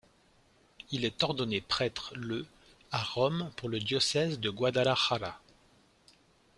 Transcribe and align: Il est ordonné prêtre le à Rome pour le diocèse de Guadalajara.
Il 0.89 1.05
est 1.05 1.21
ordonné 1.21 1.61
prêtre 1.61 2.11
le 2.15 2.47
à 2.91 3.03
Rome 3.03 3.51
pour 3.55 3.69
le 3.69 3.79
diocèse 3.79 4.39
de 4.39 4.49
Guadalajara. 4.49 5.39